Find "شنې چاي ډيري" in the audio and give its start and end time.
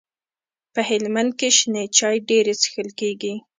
1.57-2.53